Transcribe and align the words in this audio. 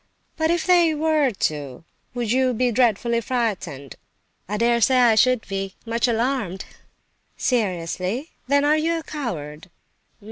"But 0.35 0.49
if 0.49 0.65
they 0.65 0.95
were 0.95 1.29
to, 1.29 1.83
would 2.15 2.31
you 2.31 2.55
be 2.55 2.71
dreadfully 2.71 3.21
frightened?" 3.21 3.97
"I 4.49 4.57
dare 4.57 4.81
say 4.81 4.97
I 4.97 5.13
should 5.13 5.47
be—much 5.47 6.07
alarmed!" 6.07 6.65
"Seriously? 7.37 8.31
Then 8.47 8.65
are 8.65 8.77
you 8.77 8.97
a 8.97 9.03
coward?" 9.03 9.69